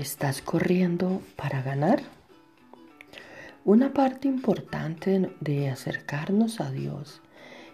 [0.00, 2.00] ¿Estás corriendo para ganar?
[3.66, 7.20] Una parte importante de acercarnos a Dios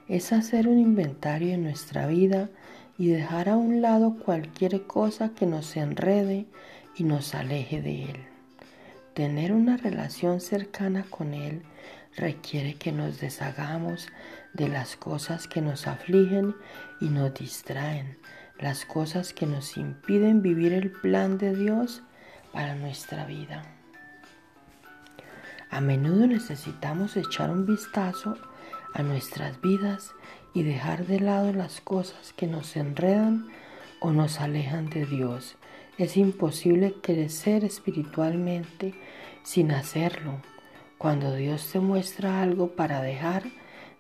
[0.09, 2.51] es hacer un inventario de nuestra vida
[2.99, 6.47] y dejar a un lado cualquier cosa que nos enrede
[6.97, 8.17] y nos aleje de Él.
[9.15, 11.63] Tener una relación cercana con Él
[12.17, 14.09] requiere que nos deshagamos
[14.53, 16.57] de las cosas que nos afligen
[17.01, 18.19] y nos distraen,
[18.59, 22.03] las cosas que nos impiden vivir el plan de Dios
[22.53, 23.63] para nuestra vida.
[25.71, 28.37] A menudo necesitamos echar un vistazo
[28.95, 30.13] a nuestras vidas
[30.55, 33.49] y dejar de lado las cosas que nos enredan
[34.01, 35.57] o nos alejan de Dios.
[35.99, 38.95] Es imposible crecer espiritualmente
[39.43, 40.41] sin hacerlo.
[40.99, 43.45] Cuando Dios te muestra algo para dejar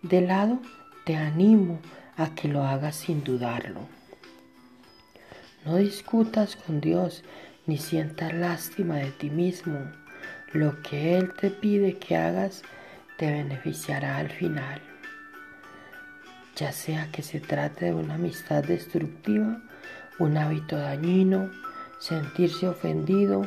[0.02, 0.60] de lado,
[1.04, 1.78] te animo
[2.16, 3.80] a que lo hagas sin dudarlo.
[5.64, 7.22] No discutas con Dios
[7.66, 9.78] ni sientas lástima de ti mismo.
[10.52, 12.62] Lo que Él te pide que hagas
[13.18, 14.80] te beneficiará al final.
[16.54, 19.60] Ya sea que se trate de una amistad destructiva,
[20.18, 21.50] un hábito dañino,
[21.98, 23.42] sentirse ofendido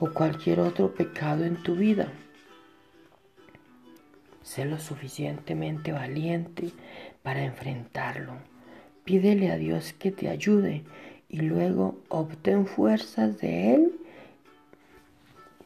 [0.00, 2.08] o cualquier otro pecado en tu vida.
[4.42, 6.70] Sé lo suficientemente valiente
[7.22, 8.38] para enfrentarlo.
[9.04, 10.84] Pídele a Dios que te ayude
[11.28, 14.00] y luego obtén fuerzas de Él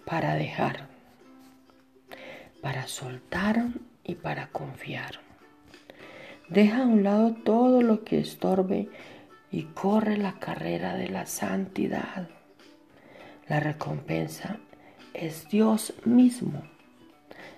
[0.04, 0.88] para dejar,
[2.60, 3.68] para soltar
[4.04, 5.20] y para confiar.
[6.48, 8.88] Deja a un lado todo lo que estorbe
[9.50, 12.28] y corre la carrera de la santidad.
[13.48, 14.58] La recompensa
[15.14, 16.62] es Dios mismo.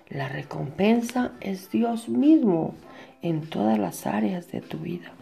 [0.09, 2.75] La recompensa es Dios mismo
[3.21, 5.13] en todas las áreas de tu vida.